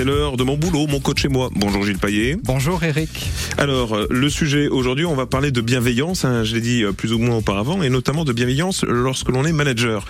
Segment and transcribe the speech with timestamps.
[0.00, 1.50] c'est l'heure de mon boulot, mon coach et moi.
[1.54, 2.38] Bonjour Gilles Payet.
[2.42, 3.10] Bonjour Eric.
[3.58, 6.92] Alors, euh, le sujet aujourd'hui, on va parler de bienveillance, hein, je l'ai dit euh,
[6.92, 10.06] plus ou moins auparavant, et notamment de bienveillance lorsque l'on est manager.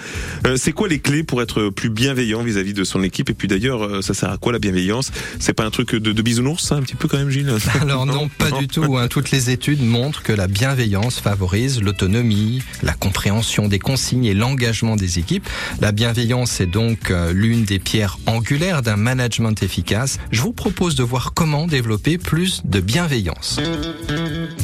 [0.46, 3.30] Euh, c'est quoi les clés pour être plus bienveillant vis-à-vis de son équipe?
[3.30, 5.10] Et puis d'ailleurs, ça sert à quoi la bienveillance?
[5.40, 7.52] C'est pas un truc de, de bisounours, ça, un petit peu quand même, Gilles?
[7.80, 8.96] Alors non, pas du tout.
[8.96, 9.08] Hein.
[9.08, 14.94] Toutes les études montrent que la bienveillance favorise l'autonomie, la compréhension des consignes et l'engagement
[14.94, 15.48] des équipes.
[15.80, 19.79] La bienveillance est donc l'une des pierres angulaires d'un management efficace.
[20.30, 23.58] Je vous propose de voir comment développer plus de bienveillance.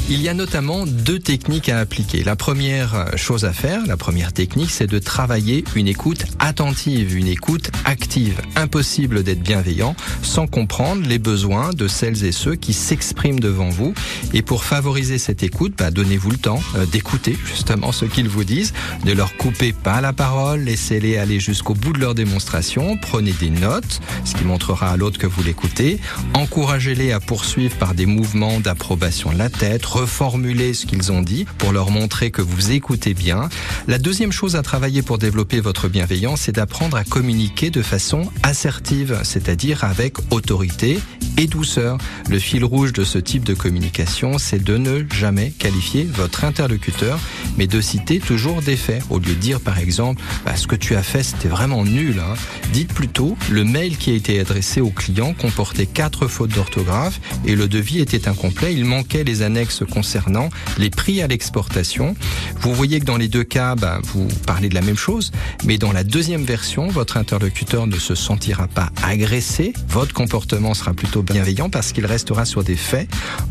[0.09, 2.23] Il y a notamment deux techniques à appliquer.
[2.23, 7.27] La première chose à faire, la première technique, c'est de travailler une écoute attentive, une
[7.27, 8.41] écoute active.
[8.57, 13.95] Impossible d'être bienveillant sans comprendre les besoins de celles et ceux qui s'expriment devant vous.
[14.33, 18.45] Et pour favoriser cette écoute, bah, donnez-vous le temps euh, d'écouter justement ce qu'ils vous
[18.45, 18.75] disent,
[19.05, 23.51] de leur couper pas la parole, laissez-les aller jusqu'au bout de leur démonstration, prenez des
[23.51, 26.01] notes, ce qui montrera à l'autre que vous l'écoutez,
[26.35, 31.47] encouragez-les à poursuivre par des mouvements d'approbation de la tête, reformuler ce qu'ils ont dit
[31.59, 33.49] pour leur montrer que vous écoutez bien.
[33.87, 38.33] La deuxième chose à travailler pour développer votre bienveillance, c'est d'apprendre à communiquer de façon
[38.43, 40.99] assertive, c'est-à-dire avec autorité
[41.37, 41.99] et douceur.
[42.29, 47.21] Le fil rouge de ce type de communication, c'est de ne jamais qualifier votre interlocuteur,
[47.57, 49.05] mais de citer toujours des faits.
[49.11, 52.19] Au lieu de dire par exemple, bah, ce que tu as fait, c'était vraiment nul.
[52.19, 52.35] Hein.
[52.73, 57.57] Dites plutôt, le mail qui a été adressé au client comportait quatre fautes d'orthographe et
[57.57, 58.73] le devis était incomplet.
[58.73, 62.15] Il manquait les annexes concernant les prix à l'exportation.
[62.61, 65.33] Vous voyez que dans les deux cas, bah, vous parlez de la même chose,
[65.65, 69.73] mais dans la deuxième version, votre interlocuteur ne se sentira pas agressé.
[69.89, 73.09] Votre comportement sera plutôt bienveillant parce qu'il restera sur des faits.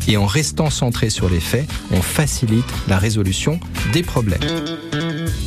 [0.08, 3.60] Et en restant centré sur les faits, on facilite la résolution
[3.92, 4.40] des problèmes.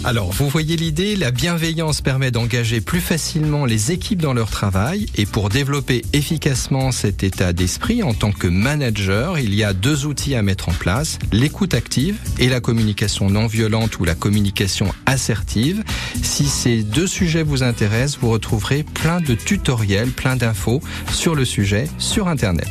[0.09, 5.05] Alors, vous voyez l'idée, la bienveillance permet d'engager plus facilement les équipes dans leur travail
[5.13, 10.07] et pour développer efficacement cet état d'esprit en tant que manager, il y a deux
[10.07, 14.91] outils à mettre en place, l'écoute active et la communication non violente ou la communication
[15.05, 15.83] assertive.
[16.23, 20.81] Si ces deux sujets vous intéressent, vous retrouverez plein de tutoriels, plein d'infos
[21.11, 22.67] sur le sujet sur Internet.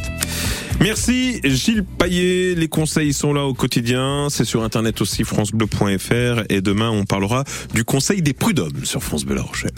[0.80, 2.54] Merci Gilles Paillet.
[2.54, 4.28] Les conseils sont là au quotidien.
[4.30, 7.44] C'est sur internet aussi francebleu.fr et demain on parlera
[7.74, 9.72] du conseil des prud'hommes sur France Bleu La Rochelle.